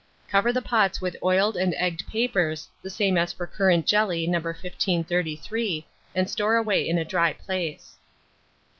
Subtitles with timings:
[0.27, 4.39] Cover the pots with oiled and egged papers, the same as for currant jelly No.
[4.39, 5.85] 1533,
[6.15, 7.99] and store away in a dry place.